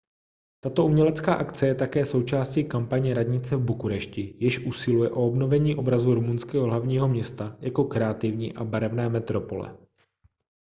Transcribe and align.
tato 0.59 0.85
umělecká 0.85 1.33
akce 1.33 1.67
je 1.67 1.75
také 1.75 2.05
součástí 2.05 2.63
kampaně 2.63 3.13
radnice 3.13 3.55
v 3.55 3.61
bukurešti 3.65 4.35
jež 4.39 4.59
usiluje 4.59 5.09
o 5.09 5.27
obnovení 5.27 5.75
obrazu 5.75 6.13
rumunského 6.13 6.65
hlavního 6.65 7.07
města 7.07 7.57
jako 7.59 7.83
kreativní 7.83 8.55
a 8.55 8.63
barevné 8.63 9.09
metropole 9.09 9.77